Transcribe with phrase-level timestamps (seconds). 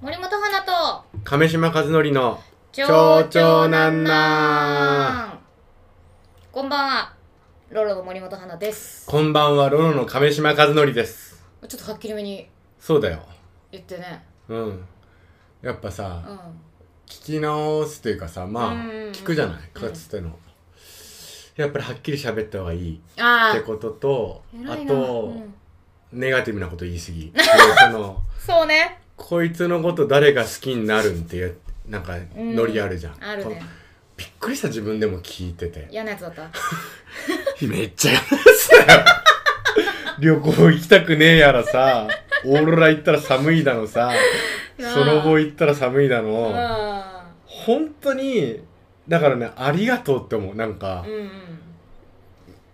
[0.00, 2.40] 森本花と亀島和則の
[2.72, 5.38] ちょうちょうなんなん。
[6.52, 7.12] こんばんは。
[7.70, 9.06] ロロの森本花です。
[9.06, 11.42] こんばんはロロの亀島和則です。
[11.68, 13.20] ちょっとはっきりめにそうだよ。
[13.72, 14.24] 言ってね。
[14.48, 14.84] うん。
[15.62, 16.40] やっぱうさん。
[17.06, 19.12] 聞き直すというかさまあうんうんうん。
[19.12, 19.56] 聞くじゃない？
[19.74, 20.30] うんかつての。
[21.56, 25.54] やっぱりはっきり喋った方がいいってこととあとうん。
[26.12, 27.30] ネガティブなこと言い過ぎ。
[27.32, 27.40] で
[27.92, 31.56] そのそうねこいつのこと誰が好きになるんっていう
[31.88, 33.16] なんかノリあるじゃん。
[33.22, 33.62] あるね。
[34.16, 35.86] びっくりした自分でも聞いてて。
[35.90, 36.50] 嫌なやつだった
[37.66, 38.80] めっちゃ嫌ですよ。
[40.18, 42.08] 旅行行きたくねえやらさ
[42.44, 44.12] オーロラ行ったら寒いだのさ
[44.78, 47.04] その後行ったら寒いだうのん。
[47.46, 48.60] 本当に
[49.08, 51.04] だからねありがとうって思うなんか。
[51.06, 51.30] うんうん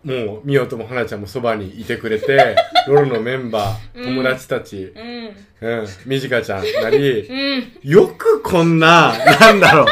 [0.07, 2.55] もうみおともはなちゃんもそばにいてくれて
[2.87, 4.05] ロロのメンバーうん。
[4.05, 4.93] 友達たち。
[4.95, 5.69] うん。
[5.69, 5.87] うん。
[6.07, 7.73] みじかちゃんなりうん。
[7.83, 9.87] よくこんななんだろう。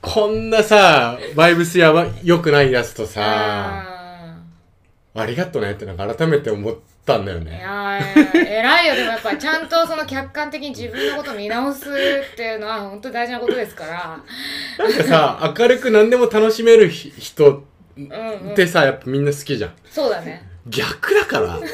[0.00, 4.36] こんなさバイブスやば良くないやつとさあ
[5.16, 6.74] ありがとうねってなんか改めて思っ
[7.06, 8.94] たんだよーいねやー偉いよ。
[8.96, 14.20] でもやっぱりちゃんとその客観的に自分のことを見直すっていうのは本当に大事なことですから。
[14.78, 17.64] なんかさ明るく何でも楽しめるひ人うんうん
[18.52, 19.72] ってさやっぱみんな好きじゃん。
[19.90, 20.46] そうだね。
[20.66, 21.58] 逆だから。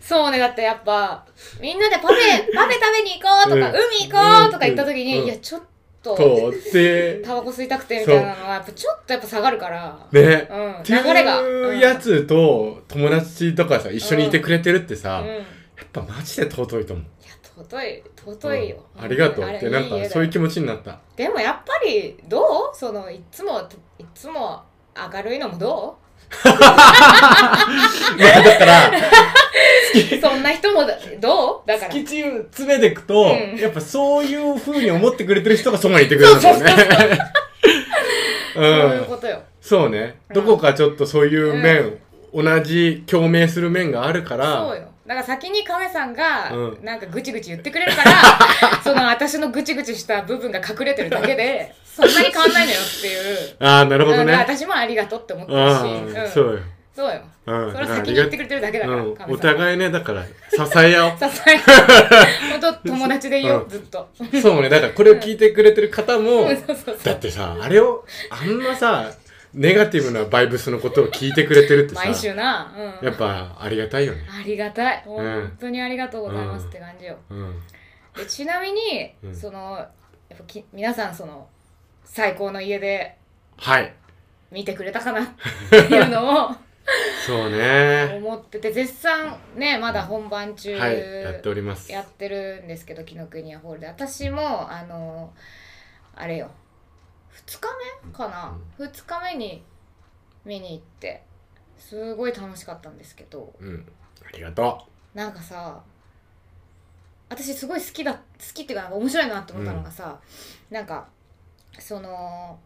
[0.00, 1.24] そうねだってやっぱ
[1.60, 3.60] みんなでパフェパフェ食べに行こうとか、うん。
[3.60, 5.24] 海行こうとか言った時に、うん。
[5.26, 5.60] いやちょっ
[6.02, 10.48] とタバコ吸いたくてみたいなのはやっぱちょっとやっぱ下がるから、ね。
[10.50, 15.42] うん、って流れが、いうやつと友達とかさ一緒にいてくれてるってさ、や
[15.84, 17.04] っぱマジで尊いと思う。
[17.04, 17.10] や
[17.64, 19.04] 尊い尊いよ、うん。
[19.04, 19.44] ありがとう。
[19.44, 20.98] ってなんかそういう気持ちになった。
[21.16, 22.76] でもやっぱりどう？
[22.76, 23.60] そのいっつも
[23.98, 24.62] いっつも
[25.12, 25.96] 明るいのもど
[28.18, 28.92] いや だからう
[30.20, 31.68] そんな人もだどう？
[31.68, 31.90] だから。
[31.92, 33.58] 突き詰めていくと、うん。
[33.58, 36.70] やっぱそういう風に思ってくれてる人がそばにいてくれるんだも んね。
[38.54, 39.02] そういうう。
[39.02, 39.04] ん。
[39.06, 40.34] ことよ、そうね、うん。
[40.34, 41.98] どこかちょっとそういう面、
[42.32, 46.84] 同じ共鳴する面があるからそうよだから先に亀さんがうん。
[46.84, 48.12] なんかぐちぐち言ってくれるから、
[48.84, 53.56] その私のぐちぐちした部分が隠れてるだけで そんなに変わんないのよっていう。
[53.58, 54.32] ああなるほどね。
[54.34, 56.60] 私もありがとうって思ってるし、そうよ、
[56.94, 57.22] そうよ。
[57.44, 60.30] うん、それは先に言ってくれてるだけだから、お互いねだから支
[60.78, 61.18] え合おう。
[61.18, 61.58] 支え
[62.52, 63.68] 本当友達でいよう、うん。
[63.68, 64.08] ずっと。
[64.40, 66.48] そうねだからこれを聞いてくれてる方も、
[67.02, 69.10] だってさあれをあんなさ
[69.52, 72.02] ネガティブなバイブスのことを聞いてくれてるってさ。
[72.04, 74.22] 毎週な、うん、やっぱありがたいよね。
[74.30, 74.98] ありがたい。
[75.00, 75.04] ん。
[75.04, 77.60] 本当にありがとうございますって感じよ、うん。
[78.16, 79.34] でちなみに、うん。
[79.34, 79.88] そのや
[80.34, 81.48] っぱき皆さんその
[82.04, 83.16] 最高の家で
[83.56, 83.92] はい。
[84.50, 85.22] 見てくれたかな？
[85.22, 85.26] っ
[85.70, 86.50] ていうのを
[87.26, 88.14] そうね。
[88.16, 91.90] 思ってて絶賛ねまだ本番中はいやっております。
[91.90, 93.86] やってるんですけど紀ノ国屋ホールで。
[93.86, 95.32] 私もあの
[96.14, 96.50] あれよ
[97.46, 97.68] 2日
[98.06, 99.64] 目かな、2日目に
[100.44, 101.22] 見に行って
[101.78, 103.86] すごい楽しかったんですけどうん。
[104.24, 105.82] ありがとなんかさ
[107.28, 108.20] 私すごい好きだ好
[108.54, 110.18] きっていうかなんか面白いなって思ったのがさ、
[110.70, 111.06] なんか
[111.78, 112.58] その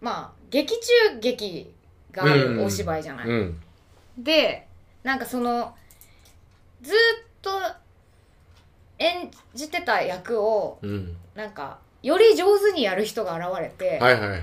[0.00, 1.74] まあ劇中劇
[2.12, 3.60] があるお芝居じゃない、ううん。
[4.18, 4.68] で
[5.02, 5.74] なんかその
[6.80, 6.94] ずっ
[7.40, 7.50] と
[8.98, 11.16] 演じてた役をうん。
[11.34, 14.40] なんかより上手にやる人が現れて、はいはいはい。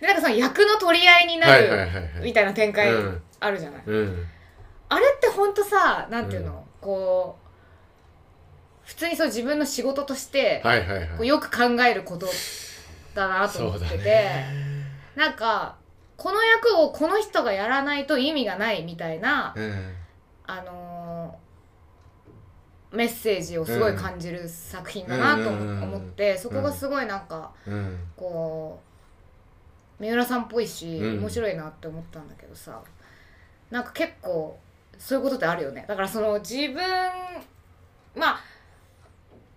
[0.00, 1.90] で なんかその役の取り合いになるはい
[2.22, 3.22] みたいな展開うん。
[3.38, 4.26] あるじゃない、うん。
[4.88, 7.38] あれってほんとさなんていうの、こ
[8.84, 11.26] う普通にそう自分の仕事として、はいはいはい。
[11.26, 12.26] よく考えること
[13.14, 14.46] だなと思ってて、ね。
[15.14, 15.76] なんか
[16.16, 19.94] この役をこの人がやらないと意味がないみたいな、うん。
[20.46, 20.89] あのー
[22.92, 27.98] メッセージをすごい感じる作品だなとうん思って、そこがすごいなんかうん。
[28.16, 28.80] こ
[30.00, 31.20] う三浦さんっぽいし、うん。
[31.20, 32.80] 面白いなって思ったんだけどさ
[33.70, 34.58] なんか結構
[34.98, 35.84] そういうことってあるよね。
[35.86, 36.76] だからその自分
[38.16, 38.40] まあ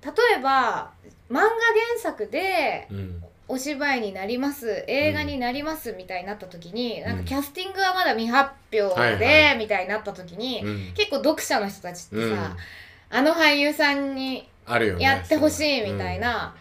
[0.04, 0.92] 例えば
[1.30, 1.50] 漫画原
[1.98, 3.24] 作でうん。
[3.50, 7.04] お芝居になります映画になりますみたいになった時に、ん。
[7.04, 10.94] なんかキャスティングはまだ未発表はいで、はみたいになった時に、うん。
[10.94, 12.58] 結構読者の人たちってさ、うん
[13.14, 16.56] あの俳優さんにあるよねやってほしいみたいな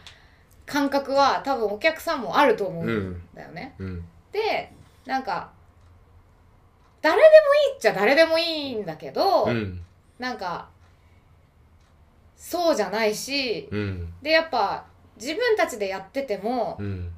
[0.66, 3.74] 感覚は多分お客さんもあると思うんだよね。
[3.78, 4.04] うん。
[4.32, 4.70] で
[5.06, 5.50] なんか
[7.00, 7.28] 誰でも
[7.72, 9.80] いいっちゃ誰でもいいんだけど、うん。
[10.18, 10.68] なんか
[12.36, 14.12] そうじゃないしうん。
[14.20, 14.84] でやっぱ
[15.16, 17.10] 自分たちでやっててもうん。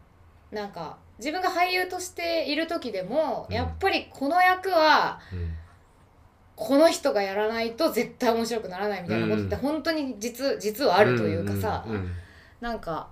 [0.52, 3.54] なんか自分が俳優としている時でも、うん。
[3.54, 5.54] やっぱりこの役はうん
[6.56, 9.60] この人がやらないと絶対面白くならないみたいなことってうん。
[9.60, 12.10] 本当に実実はあるというかさ、うんうん
[12.60, 13.08] なんか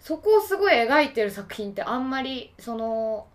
[0.00, 3.26] そこをすごい描いてる作品ってあんまりその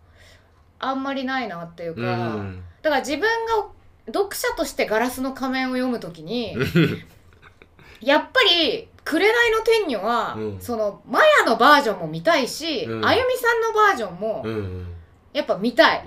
[0.79, 2.63] あんまりないなっていうか、うん。
[2.81, 3.67] だから自分が
[4.07, 6.57] 読者として「ガラスの仮面」を読むときに
[8.01, 10.59] やっぱり「紅の天女は」うん。
[10.59, 13.05] そのマヤのバージョンも見たいし、うん。
[13.05, 14.87] あゆみさんのバージョンもうん
[15.33, 16.03] やっぱ見たい、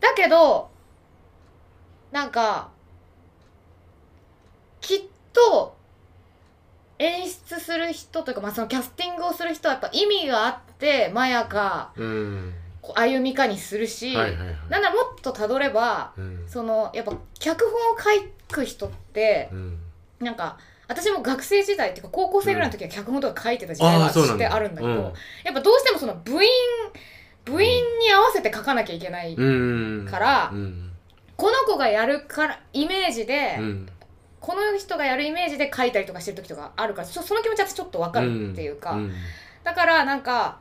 [0.00, 0.70] だけど
[2.12, 2.68] なんか
[4.80, 5.00] きっ
[5.32, 5.76] と
[6.98, 12.54] 演出する人というか、まあ、そのキャスティングをする人はやっぱ意味があってマヤかうん。
[12.82, 14.56] こうあゆみかにするし、はいはいはい。
[14.68, 16.44] なんならもっとたどればうん。
[16.46, 19.78] そのやっぱ脚本を書く人ってうん。
[20.20, 20.58] なんか
[20.88, 24.98] 私も学生時代っていうか高校生ぐらいの時は脚本とか書いてた時代がしてあるんだけど、うん。
[25.44, 26.50] やっぱどうしてもその部員
[27.44, 30.06] 部員に合わせて書かなきゃいけない、うん。
[30.08, 30.91] からうん
[31.36, 33.88] この子がやるからイメージで、うん。
[34.40, 39.12] この人がやるイメージで書いたりとかしてる時とかあるからその気持ちはちょっとわかるっていうか、うん。
[39.62, 40.58] だからなんか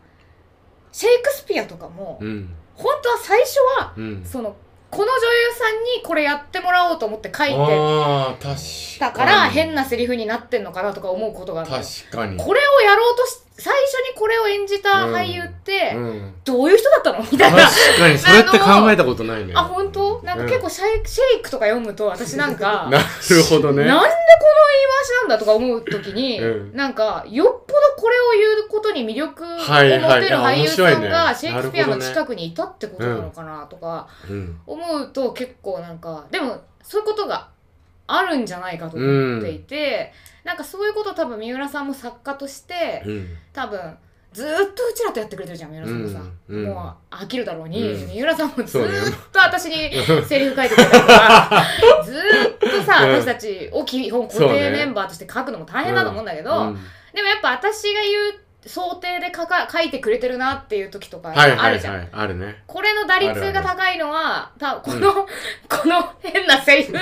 [0.92, 2.54] シェイクスピアとかも、うん。
[2.76, 4.24] 本当は最初はうん。
[4.24, 4.56] その
[4.92, 5.20] この女優
[5.54, 12.38] さんにこれやってもらおうと思って書いてたから変なセリフになってんのかなとか思うことがある確かに。
[12.38, 16.34] これをやろうとし最初にこれを演じた俳優って、うん。
[16.44, 17.20] どういう人だったの？
[17.32, 17.68] みたい確な。
[18.00, 19.54] かにそれって考えたことないね。
[19.56, 20.20] あ、本当？
[20.24, 23.04] なんか結構シェイ,、シェイクとか読むと私なんか、 なる
[23.44, 23.86] ほどね。
[23.86, 26.76] なんでこの言い回しなんだとか思うときに、うん。
[26.76, 34.60] なんかよっぽどこれを言うことに魅力を持てる俳優さんがシェイクスピアの近くにいたってことなのかなとかうん。
[34.66, 37.50] 思うと結構なんかでもそういうことが
[38.08, 40.12] あるんじゃないかと思っていて、
[40.44, 43.28] なんかそういうこと多分三浦さんも作家としてうん。
[43.54, 43.98] 多分
[44.34, 46.66] ずーっとうちらとやってくれてるじゃん三浦さんもさ、うんうん。
[46.74, 48.08] もう飽きるだろうに、うん。
[48.08, 48.82] 三浦さんもずっ
[49.32, 49.92] と私に
[50.26, 51.66] セリフ書いてくれたりとか。
[52.06, 53.12] ずーっとさ、うん。
[53.20, 56.80] 私たちを基本固定メンバーとして書くのも大変だと思うんだけど、うん。
[57.14, 58.10] でもやっぱ私が言
[58.40, 61.96] う想定で書か書いてくれてるなっていう時とかはいはいあるじゃん。
[61.98, 62.64] はいあるね。
[62.68, 65.28] これの打率が高いのは、た この、こ
[65.88, 66.96] の変なセリフ、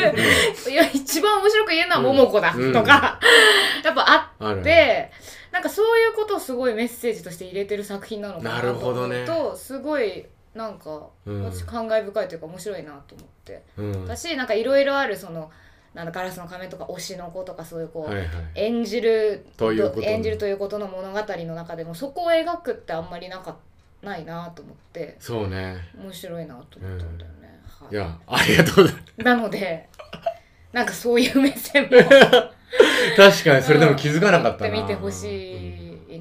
[0.70, 2.74] いや、一番面白く言えるのは桃子だ、うん。
[2.74, 3.20] とか、
[3.84, 5.12] やっぱあって、
[5.52, 9.26] なんかそういうことをすごいメッセージとして入れてる作品なのかななるほどね。
[9.26, 11.44] と思うと、すごい、なんか、うん。
[11.44, 13.64] 私感慨深いというか面白いなと思って。
[13.78, 13.92] うん。
[13.92, 15.52] は私、なんかいろいろある、その、
[15.94, 18.28] なんだ、ガラスの仮面とか推しの子とかそういうこう、いはい。
[18.56, 23.58] 演じるということ演じるということの物語の中でもそこを描くってあんまりなか
[24.02, 25.16] ないなと思って。
[25.20, 25.78] そうね。
[25.98, 27.94] 面白いなと思ったんだよね、はい。
[27.94, 28.76] いやありがとう。
[28.76, 29.90] ございますなので
[30.72, 31.90] なんかそういう目線も。
[33.18, 34.70] 確かにそれでも気づかなかったな。
[34.70, 34.82] うん。
[34.84, 35.69] 見てほしい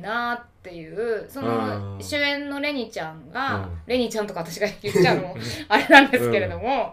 [0.01, 2.03] なっていうそのうん。
[2.03, 3.79] 主演のレニちゃんが、うん。
[3.87, 5.37] レニちゃんとか私が言っちゃうのも
[5.69, 6.93] あれなんですけれども、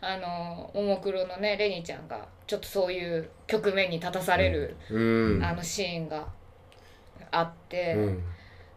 [0.00, 5.44] あのももクロのねレニちゃんがちょっとそういう局面に立たされる、うん。
[5.44, 6.26] あのシーンが
[7.30, 8.24] あって、うん。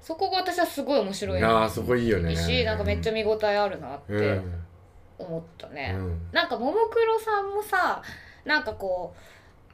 [0.02, 2.36] そこが私はすごい面白いいやなーそこいいよね。
[2.36, 4.64] しなんかめっちゃ見応えあるなってうん
[5.18, 6.28] 思ったね、うん。
[6.32, 8.04] なんかももクロさんもさ
[8.44, 9.16] なんかこ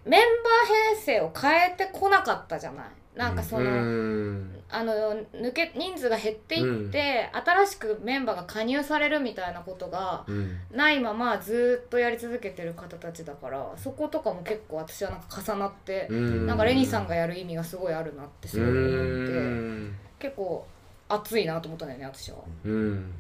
[0.06, 2.86] うメンバー編成を変えてこなかったじゃない
[3.16, 4.58] なんかその、うん。
[4.74, 4.94] あの
[5.34, 10.58] 抜け人数が減っていって、新しくメンバーが加入されるみたいなことがうん。
[10.72, 16.48] ないままずっとやり続けてる方たちだからそことかも結構私はなんか重なって、うん。
[16.48, 20.66] なんかレニさんがやる意味がすごいあるなってすうごい思って、ん結構
[21.10, 22.38] 熱いなと思ったんだよね私は。
[22.64, 22.72] うん。
[22.72, 23.12] うん。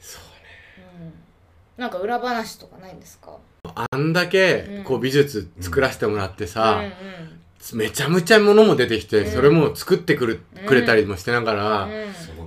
[0.00, 0.22] そう
[0.76, 1.12] うん、
[1.76, 3.36] なんか裏話とかないんですか？
[3.74, 7.40] あんだけこうう美術作らせてもらってさ、うん
[7.72, 9.32] めちゃめちゃものも出てきて、うん。
[9.32, 11.88] それも作ってくる、うんくれたりもしてながら、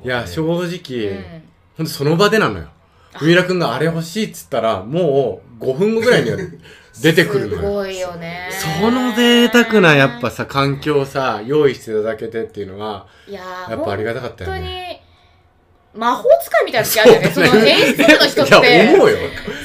[0.03, 1.43] いや正直、うん。
[1.77, 2.67] ほんとその場でなのよ。
[3.13, 3.19] あ。
[3.19, 6.37] 三浦君があれ欲しいっつったらもう5分後ぐらいには
[7.01, 7.59] 出てくるのよ。
[7.59, 8.49] すごいよね。
[8.81, 13.41] その贅沢なやっぱさ環境をさ用意していただけてっていうのはいや
[13.75, 15.01] っぱありがたかったよ本当ね
[15.93, 17.29] に魔法使いみたいな時あるよね。
[17.33, 19.17] その演出部の人っいやて思うよ。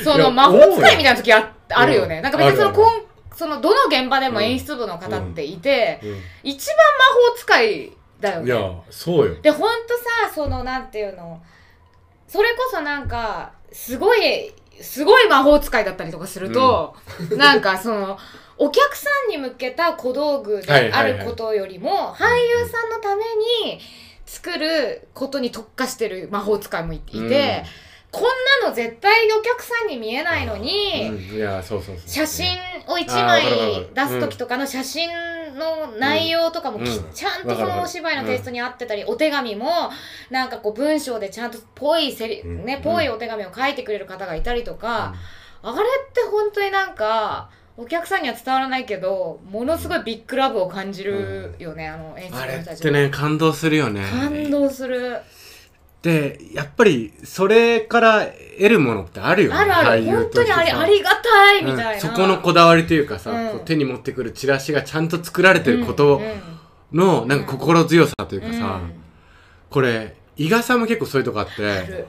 [0.04, 2.22] その魔法使いみたいな時ああるよね、うん。
[2.22, 2.84] なんか別にそのあるある。
[2.84, 3.11] こん
[3.42, 6.06] そのどの現場でも演出部の方っていて、う
[6.44, 8.44] 一番魔法使いだよね。
[8.44, 9.34] んいやそうよ。
[9.42, 9.94] でほんと
[10.28, 11.42] さそのなんていうの
[12.28, 16.94] それこそなんかすごいすごい魔法使いだったりとかすると、
[17.36, 18.16] なんかその
[18.58, 22.26] お客さんに向けた小道具であることよりも、俳
[22.60, 23.24] 優さんのため
[23.66, 23.80] に
[24.24, 27.64] 作ることに特化してる魔法使いもいいて、
[28.12, 28.22] こん
[28.62, 32.08] なの絶対お客さんに見えないのに、うんいやそうそうそう。
[32.08, 32.46] 写真
[32.86, 33.90] を1あーわかるわか枚る。
[33.94, 35.08] 出す時とかの写真
[35.58, 37.12] の内容とかもき、うん。
[37.14, 39.66] ちゃんとそのお芝居のテイストに合ってたり、お手紙も
[40.30, 42.64] なんかこう文章でちゃんとぽいセリ、うん。
[42.66, 45.14] ねぽいお手紙を書いてくれる方がいたりとか、
[45.62, 54.04] あれって本当になんかお客さんには伝わらないけどものすごいビッグラブを感じるよね、あの演出あれ家の人たちってね感動するよね。
[54.10, 55.18] 感動する
[56.02, 60.04] でやっぱりそれから得るものってあるよねあるある。
[60.04, 63.48] 本当にありありがたいみたいな、うんそこのこだわりというかさ、うん。
[63.50, 66.20] こう手に持ってくるチラシがちゃんと作られてること
[66.92, 68.94] の、なんか心強さというかさ、うん。
[69.70, 72.06] これ伊賀さんも結構そういうとこあっあてる。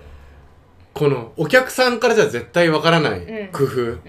[0.94, 3.48] このお客さんからじゃ絶対わからないうん。
[3.50, 4.00] 工夫、うん。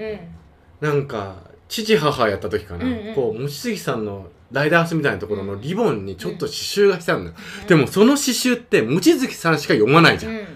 [0.80, 1.36] なんか
[1.68, 3.14] 父母やった時かな、うんうん。
[3.14, 7.34] こう望月さんのライダースみたいなところのリボンにちょっと刺繍がしてあるのよ、
[7.66, 10.46] でもその刺繍って望月さんしか読まないじゃん、うん。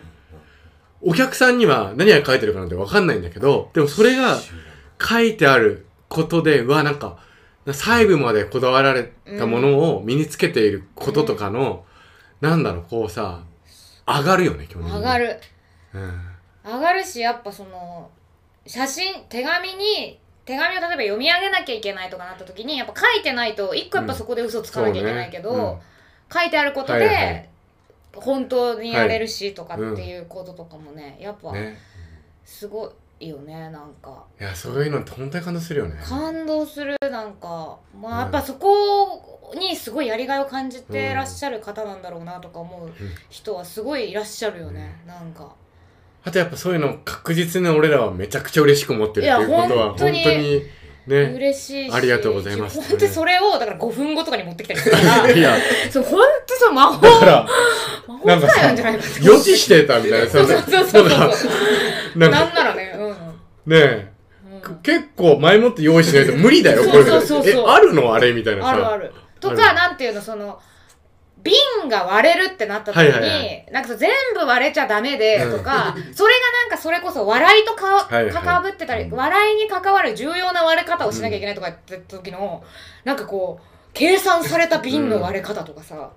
[1.01, 4.39] お客さんには何が書いてるかなんてわかんないんだけどでもそれが
[5.01, 7.19] 書いてあることでうわなんか
[7.67, 11.85] 細部までこだわられたものを身につけていることとかの、
[12.41, 13.43] なんだろうこうさ
[14.07, 15.39] 上がるよね去年上がる。
[15.93, 16.21] うん。
[16.65, 18.11] 上がるしやっぱその
[18.67, 20.19] 写真手紙に
[20.49, 25.83] 手紙を例えば読み上げなきゃいけないとかなった時にやっぱ書いてないと一個やっぱそこで嘘つかなきゃいけないけど、そうね。
[26.33, 27.49] 書いてあることで、はいはい。
[28.15, 31.53] 本当にやれるしとかっていうこととかもねやっぱ
[32.47, 32.91] すご
[33.21, 34.25] いよねなんか。
[34.41, 36.01] いやそういうのって本当に感動するよね。
[36.03, 37.79] 感動するなんか。
[38.01, 38.19] まあうん。
[38.21, 42.91] やっぱそこにすごいやりがいを感じてらっしゃる方なんだろうなとか思う
[43.29, 45.55] 人はすごいいらっしゃるよねなんか。
[46.25, 50.63] あとやっぱそういうの確実に俺らはめちゃくちゃ嬉しく思ってるっていうことは本当にに
[51.07, 52.81] ね嬉しいしありがとうございます。
[52.81, 55.31] 本当にそれをだから5分後とかに持ってきたりするから。
[55.33, 55.57] いや。
[55.91, 57.01] そう本当そう魔法。
[57.01, 57.49] だから
[58.07, 60.29] 魔法使いなんじゃないか予知してたみたいな。
[60.29, 62.19] そうそうそうそう。
[62.19, 63.09] なんかならねうん。
[63.11, 63.17] ね
[63.69, 64.09] え。
[64.67, 64.77] うん。
[64.83, 67.53] 結構前もって用意しないと無理だよこれそうそうそう。
[67.53, 68.13] そうえあるの？
[68.13, 68.33] あれ？
[68.33, 68.69] みたいなさ。
[68.71, 69.13] あるある。
[69.41, 70.59] とあかなんていうのその
[71.43, 73.67] 瓶が割れるってなった時に、はいはいはい。
[73.73, 75.59] なんかそう全部割れちゃダメでうん。
[75.59, 78.33] とか、それがなんかそれこそ笑いとか、はいはい。
[78.33, 79.17] 関わってたり、うん。
[79.17, 82.65] 笑いに関わる重要な割れ方をしなきゃいけないとかって時の、
[83.05, 86.11] なんかこう計算された瓶の割れ方とかさ、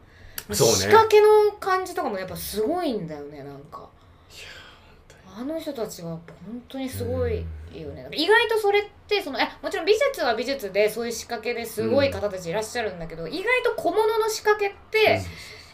[0.52, 0.74] そうね。
[0.74, 1.28] 仕掛けの
[1.60, 3.88] 感じとかもやっぱすごいんだよねなんか
[5.38, 6.22] あの人たちは本
[6.68, 15.22] 当にすごいよね、意外とそれってそのえもちろん美術は美術でそういう仕掛けですごい方たちいらっしゃるんだけど、意外と小物の仕掛けって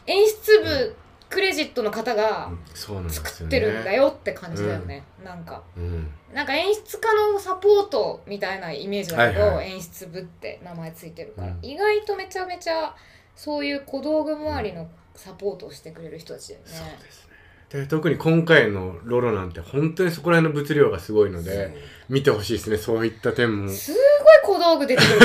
[0.05, 0.95] 演出部
[1.29, 5.63] クレジットの方が作ってるんだよって感じだよね、なんか。
[5.75, 6.09] うん。
[6.33, 9.71] なんか演出家のサポートみたいなイメージだけど、はいはい。
[9.71, 11.59] 演出部って名前ついてるから、うん。
[11.61, 12.95] 意外とめちゃめちゃ
[13.35, 16.67] そういう小道具周りのサポートをしてくれる人たちだよね。
[16.67, 17.26] そうですね
[17.69, 21.75] で特に今回のロロなんて本当にそこら辺の物量がすごいので
[22.07, 23.69] 見てほしいですねそういった点も。
[23.69, 25.17] すごい小道具出てくる。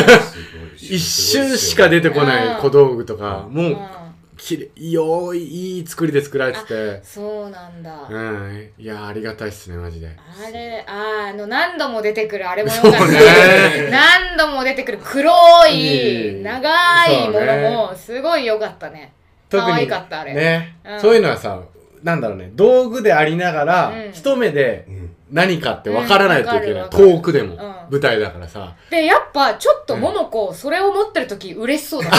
[0.76, 3.78] 一瞬しか出てこない小道具とかもううん。
[4.36, 7.00] きれいよいいい作りで作られてて。
[7.04, 8.08] そうなんだ。
[8.10, 8.70] うん。
[8.76, 10.08] いやありがたいっすねマジで。
[10.08, 12.98] あれ、あーあの、何度も出てくるあれもよかった。
[12.98, 13.20] そうね。
[13.88, 15.30] 何度も出てくる黒
[15.68, 16.42] い、うん。
[16.42, 19.12] 長いものもすごい良かったね。
[19.48, 20.34] 可愛かったあれ。
[20.34, 21.00] ね、うん。
[21.00, 21.62] そういうのはさ
[22.02, 22.50] なんだろうね。
[22.54, 24.12] 道具でありながら、うん。
[24.12, 25.02] 一目でうん。
[25.32, 27.58] 何かって分からないといけない、うんわかる遠くでも、うん。
[27.90, 28.74] 舞台だからさ。
[28.90, 32.18] で、やっぱちょっと桃子、それを持ってる時嬉しそうだった。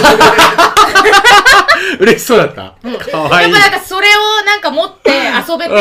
[1.99, 2.97] 嬉しそうだった、うん。
[2.97, 5.11] かわいいやっぱなんかそれをなんか持って
[5.47, 5.71] 遊べて、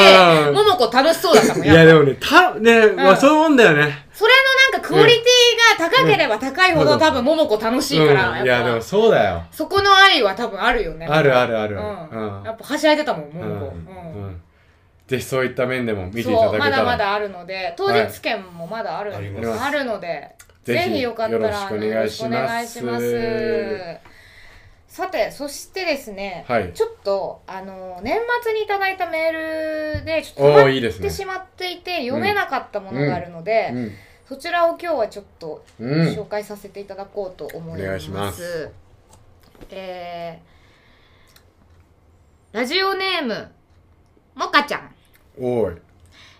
[0.49, 0.55] うん。
[0.55, 1.65] 桃子楽しそうだったもん。
[1.65, 4.07] いやでやっぱもねたね、まあそういうもんだよね。
[4.13, 4.33] それ
[4.83, 9.45] クオリティが高ければ高いほど多分桃子楽しいから、うん、いやでもそうだよ。
[9.51, 11.07] そこの愛は多分あるよね。
[11.07, 11.77] あるあるある。
[11.77, 12.09] うん。
[12.39, 12.45] うん。
[12.45, 13.77] やっぱはしゃいでたもん、う桃子。
[13.77, 13.79] ん。
[13.79, 14.25] うん。
[14.25, 14.43] うん。
[15.07, 16.59] ぜひそういった面でも見ていただけたら。
[16.59, 19.65] まだまだあるので、当日券もまだある,、あります。
[19.65, 20.35] あるので、
[20.65, 22.07] ぜひよかったらよろしくお願
[22.65, 24.13] いします。
[24.89, 26.71] さて、そしてですね、はい。
[26.75, 31.09] ちょっと、あの、年末にいただいたメールで、ちょっとお溜まっーいいですね。
[31.09, 33.93] てしまっていて、読めなかったものがあるので、うん
[34.29, 37.85] そちらを今日はちょっとうん紹介させていただこうと思います。
[37.85, 38.71] お願いします
[39.71, 40.53] えー
[42.53, 43.51] ラジオネーム、
[44.35, 44.95] もかちゃん。
[45.41, 45.75] おい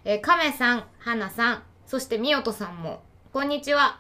[0.05, 3.01] えー、亀さん、はなさん、そしてみよとさんも、
[3.33, 3.99] こんにちは。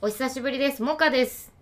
[0.00, 0.82] お久しぶりです。
[0.82, 1.52] もかです。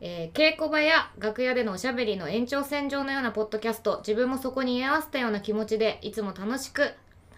[0.00, 6.92] えー稽古場や楽屋でのおしゃべりの延長線上のようなポッドキャスト、自分もそこに居合わせたような気持ちで、いつも楽しく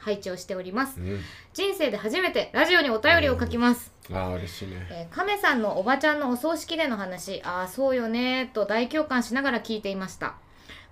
[0.04, 1.00] 拝聴しております。
[1.00, 1.02] う。
[1.02, 1.20] ん。
[1.52, 3.92] 人生で初めてラジオにお便りを書きます。
[4.12, 4.86] ああ嬉しいね。
[4.90, 10.34] えー亀さんのおばちゃんのお葬式での話、ああ、そうよねーと大共感しながら聞いていました。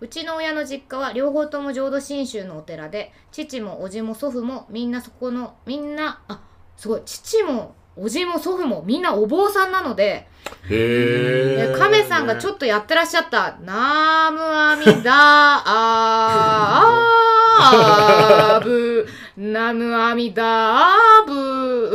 [0.01, 6.41] うちの親の実家は両方とも浄土真宗のお寺で、父も叔父も祖父もみんなそこの、みんな、あ、
[6.77, 10.27] すごい、父も叔父も祖父もみんなお坊さんなので、
[10.69, 17.07] へ亀さんがちょっとやってらっしゃった、ナームアミダーあー。
[17.07, 17.22] あー
[18.61, 21.33] ぶナムアミダーブ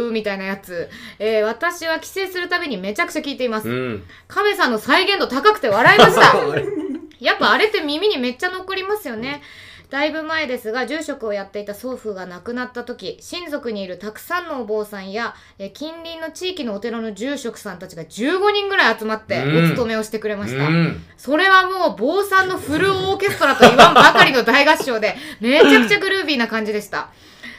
[0.09, 0.89] ーみたいなやつ。
[1.19, 3.69] えー私は帰省するたびにめちゃくちゃ聞いています。
[3.69, 4.03] うん。
[4.27, 6.35] 亀さんの再現度高くて笑いました。
[7.19, 9.41] やっぱあれって耳にめっちゃ残りますよね。
[9.89, 20.67] だいぶ前ですが、住職をやっていた祖父が亡くなった時、親族にいるたくさんのお坊さんや、え近隣の地域のお寺の住職さんたちが15人ぐらい集まってうんお勤めをしてくれました。
[20.67, 21.01] うん。
[21.15, 27.09] それはもう坊さんのフルオーケストラと言わんばかりの大合唱で、めちゃくちゃグルービーな感じでした。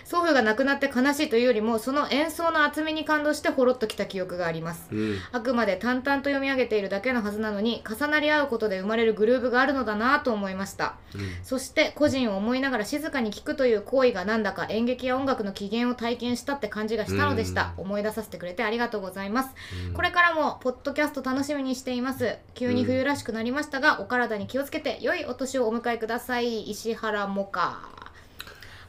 [0.09, 4.89] 祖父が亡くなって悲しいというよりも、その演奏の厚みに感動してほろっときた記憶があります。
[4.91, 5.19] うん。
[5.33, 10.95] あくまで淡々と読み上げているだけのはずなのに重なり合うことで生まれるグルーヴがあるのだなと思いました。
[11.43, 17.75] そして個人を思いながら静かに聞くという行為がなんだか演劇や音楽の起源を体験したって感じがしたのでした。
[17.77, 19.51] 思い出させてくれてありがとうございます。
[19.93, 22.39] これからもポッドキャスト楽しみにしています。
[22.55, 26.63] 急に冬らしくなりましたがお体に気をつけて良いお年をお迎えください。
[26.71, 27.98] 石原もか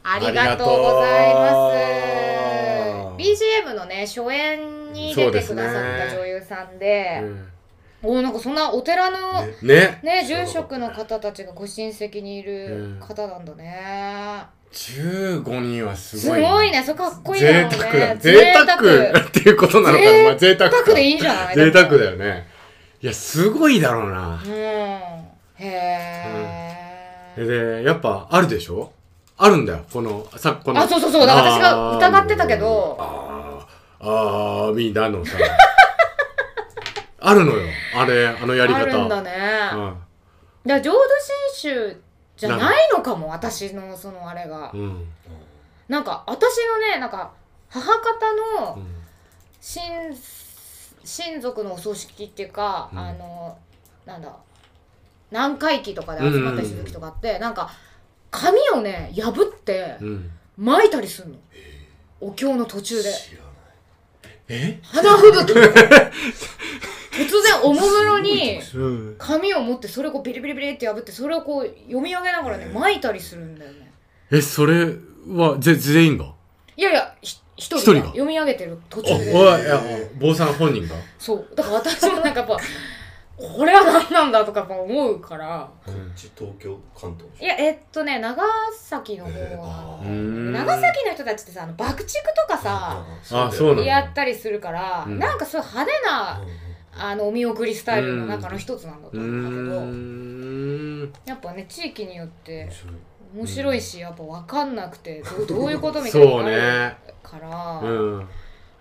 [0.02, 1.76] ありがとうございます。
[3.18, 7.46] BGM のね初演に出てくださった女優さんでうん。
[8.02, 10.00] おーなんかそんなお寺のね。
[10.02, 14.42] ね住職の方たちがご親戚にいる方なんだね、
[14.72, 16.40] 15人はすすごい。
[16.40, 16.82] ごいね。
[16.82, 18.16] それかっこいいだろうね。
[18.18, 18.82] 贅沢だ。
[18.82, 19.26] 贅沢。
[19.26, 20.24] っていうことなのかな。
[20.24, 20.70] まあ贅沢。
[20.70, 20.76] か。
[20.78, 21.54] 贅沢でいいんじゃない？
[21.54, 22.48] 贅沢よだよね。
[23.02, 24.42] いや、すごいだろうな。
[24.42, 24.50] うん。
[24.50, 25.26] へ
[27.36, 28.92] え、で、やっぱあるでしょ？
[29.42, 29.84] あるんだよ。
[29.90, 30.80] この、さ、この。
[30.80, 35.38] あそうそうそうだから私が疑ってたけどあーあー、みんなのさ。
[37.22, 37.68] あるのよ。
[37.96, 38.80] あれ、あのやり方。
[38.80, 39.94] あるんだね、だか
[40.64, 40.98] ら浄土
[41.54, 42.02] 真宗
[42.36, 44.80] じゃないのかも私のそのあれがうん。
[44.80, 45.08] うん。
[45.88, 47.30] なんか私のねなんか
[47.68, 48.96] 母方のうん
[49.62, 50.14] 親
[51.04, 53.56] 親族のお葬式っていうか、うんあの
[54.06, 54.34] なんだ
[55.30, 57.70] 南海期とかで集まったりする時とかあって、なんか
[58.30, 60.30] 紙をね破ってうん。
[60.56, 61.36] 巻いたりするの、
[62.20, 63.10] お経の途中で。
[63.12, 64.36] 知らない。
[64.48, 64.78] え？
[64.82, 65.52] 花吹雪。
[67.10, 69.16] 突然おもむろにうん。
[69.18, 73.90] 紙を持ってそれをこうビリビリビリって破ってそれをこう読み上げながらね巻いたりするんだよね。
[74.30, 74.86] え、それ
[75.26, 76.32] は、ぜ、全員が？
[76.76, 78.06] いやいやひ一人がが？
[78.08, 79.32] 読み上げてる途お、中おい、いで
[79.68, 79.82] や、
[80.20, 80.94] 坊さん本人が？
[81.18, 81.48] そう。
[81.54, 82.56] だから私もなんかやっぱ
[83.40, 85.70] これは何なんだとか思うから。
[85.86, 90.06] こっち東京関東いやえっとね長崎の方えーはあ、ー。
[90.06, 90.52] うん。
[90.52, 95.18] 長崎の人たちってさあの爆竹とかさあそうやったりするから、うん。
[95.18, 96.40] なんかそういう派手な
[96.92, 101.12] あのお見送りスタイルの中の一つなんだと思うんだけど、ん。
[101.24, 102.68] やっぱね地域によって
[103.34, 103.80] 面白い。
[103.80, 106.96] し、やっぱ分かんなくてどうどういうことみたいなのそうがあるね。
[107.22, 108.28] から、うん。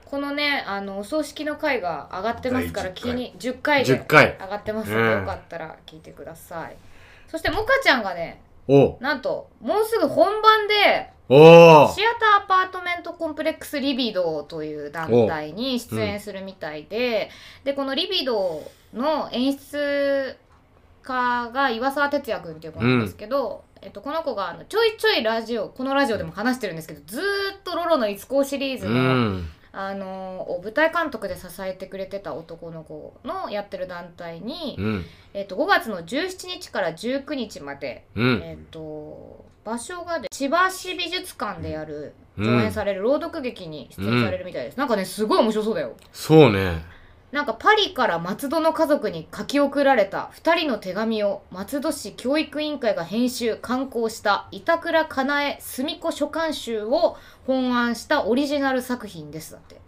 [0.09, 3.13] このねあのお葬式の回が上がってますから第10回。
[3.13, 4.37] 気に10回で10回。
[4.39, 5.19] 上がってますので、うん。
[5.21, 6.75] よかったら聞いてください。
[7.27, 8.97] そしてモカちゃんがねお。
[8.99, 17.29] なんともうすぐ本番でシアターアパートメントコンプレックスリビドーという団体に出演するみたいで、
[17.63, 20.35] でこのリビドーの演出
[21.03, 27.25] 家が岩沢哲也君っていう子なんですけど、えっと、この子があのちょいちょいラジオこのラジオでも話してるんですけどずーっ
[27.63, 29.49] とロロの一行シリーズうの、ん。
[29.71, 35.05] あの舞台監督で支えてくれてた男の子のやってる団体に、うん。
[35.33, 38.41] えっと、5月の17日から19日までうん。
[38.43, 46.81] えっ、と場所がで千葉市美術館でやるうん上演される朗読劇に出演されるみたいです、なんかねすごい面白そうだよそうね。
[47.31, 59.79] なんかパリから松戸の家族に書き送られた2人の手紙を松戸市教育委員会が編集刊行した板倉かなえ澄子書簡集を本案したオリジナル作品ですだって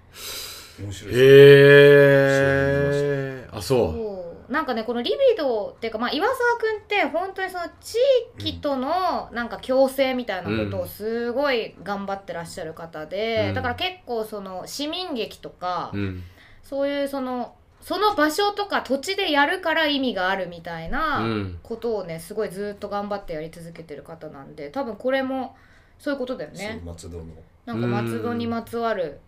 [0.79, 3.47] 面白いへえ。
[3.51, 7.97] あ、そそうなんかねこのリビドーっていうか、まあ、岩沢君って本当にその地
[8.37, 15.97] 域とのなんか共生みたいなことをすごい頑張ってらっしゃる方で、うんだから結構その市民劇とか、う。
[15.97, 16.23] うん。
[16.63, 25.55] そういうそのその場所とか土地でやるから意味があるみたいなうんことをねすごいずっと頑張ってやり続けてる方なんで多分これも
[25.97, 26.81] そういうことだよね。
[26.85, 27.25] 松戸の
[27.65, 29.19] なんか松戸にまつわる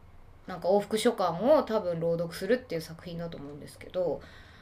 [0.47, 4.21] なんか往復書簡を多分朗読するっていう作品だと思うんですけど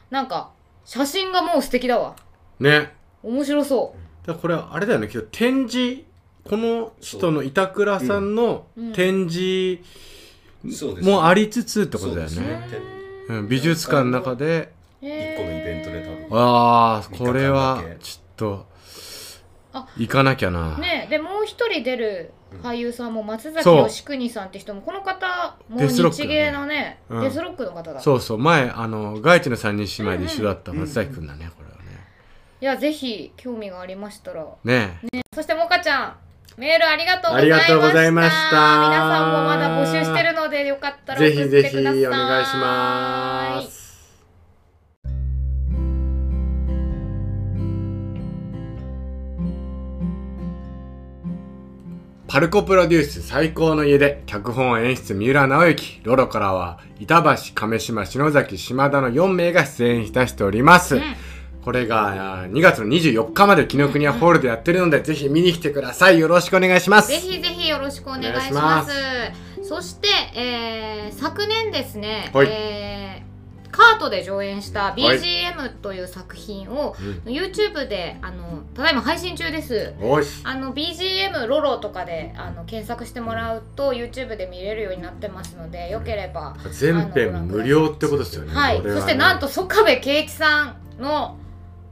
[0.10, 0.52] なんか
[0.86, 2.16] 写真がもう素敵だわ
[2.60, 2.94] ね。
[3.24, 5.08] 面白そだからこれあれだよね。
[5.08, 6.04] けど展示、
[6.44, 10.21] この人の板倉さんのうん展示そうです
[11.02, 12.42] もありつつってことだよね。
[12.42, 12.70] ね。
[13.30, 14.72] うん、美術館の中で、
[15.02, 16.40] う一個のイベントで多分。
[16.40, 18.66] ああ、これはちょっと
[19.74, 20.78] あ行かなきゃな。
[20.78, 26.30] ねでもう一人出る俳優さんも松崎義邦さんって人もこの方もデスロックだね。
[26.30, 27.22] 日芸のねうん。
[27.22, 28.00] デスロックの方だ。
[28.00, 31.82] そうそう、前、あの、外地の三人姉妹で一緒だった松崎くんだね、これはね。
[32.60, 34.46] いやぜひ興味がありましたら。
[34.64, 35.00] ね
[35.34, 36.16] そしてもかちゃん
[36.58, 37.66] メールありがとうございました。
[37.66, 38.48] ありがとうございました。
[38.50, 43.82] 皆さんもまだ募集してるのでよかったらぜひぜひお願いします。
[52.28, 61.02] パルコプロデュース最高の家で脚本演出三浦直之ロロからは板橋亀島篠崎島田の4名が出演いたしております、うん
[61.64, 66.20] これがあー2月の24日まで紀ノ国屋ホールでやってるのでぜひ見に来てください。
[66.20, 67.10] よろしくお願いします。
[67.10, 68.92] ぜひぜひよろしくお願いしお願いしまます
[69.64, 72.48] そして、えー昨年ですね、はい。
[72.50, 73.32] えー
[73.72, 76.96] カートで上演した BGM という作品を、
[77.26, 79.94] う YouTube であのただいま配信中です。
[80.44, 88.54] あの BGM ロロとかであの検索してもらうと YouTube で見れるようになってますのでよければ全編無料ってことですよね。
[88.54, 91.38] はい、そしてなんと曽我部圭一さんの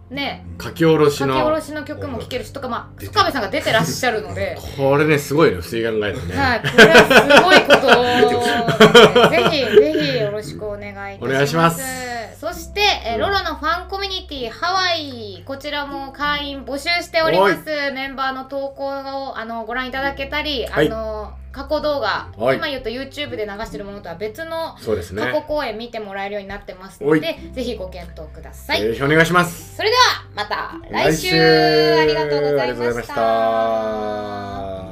[0.10, 0.46] ね。
[0.62, 4.58] 書き下ろし書き下ろのしの曲も聴けるしとかまあ曽我部さんが出てらっしゃるので。
[4.78, 5.58] これねすごいね。
[5.62, 9.30] 不思議考えるとね、はい、これはすごいこと。
[9.30, 11.24] ぜひぜひよろしくお願いいたします。
[11.24, 12.10] お願いします。
[12.40, 17.66] そして、えーロロのファンコミュニティハワイこちらも会員募集しております。
[17.66, 20.88] メンバーの投稿をあのご覧いただけたり、はい。
[20.88, 22.58] あの過去動画、はい。
[22.58, 25.22] 今言うと YouTube で流してるものとは別のそうですね。
[25.22, 28.82] 過去公演見てもらえるようになってますので、ぜひご検討ください。
[28.82, 29.76] ぜひお願いします。
[29.76, 30.02] それでは
[30.36, 31.30] また来週。
[31.30, 34.89] ありがとうございました